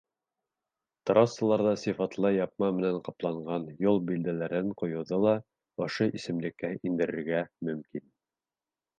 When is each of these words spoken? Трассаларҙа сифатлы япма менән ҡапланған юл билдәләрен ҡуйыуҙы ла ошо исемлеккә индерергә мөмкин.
Трассаларҙа 1.09 1.73
сифатлы 1.81 2.31
япма 2.35 2.69
менән 2.77 2.97
ҡапланған 3.07 3.67
юл 3.87 3.99
билдәләрен 4.07 4.71
ҡуйыуҙы 4.79 5.19
ла 5.25 5.33
ошо 5.89 6.07
исемлеккә 6.21 6.71
индерергә 6.91 7.43
мөмкин. 7.69 8.05